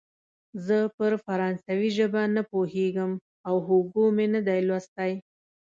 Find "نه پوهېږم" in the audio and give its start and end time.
2.35-3.11